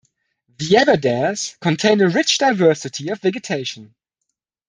The 0.57 0.77
Aberdares 0.77 1.59
contain 1.59 2.01
a 2.01 2.09
rich 2.09 2.39
diversity 2.39 3.09
of 3.09 3.21
vegetation. 3.21 3.93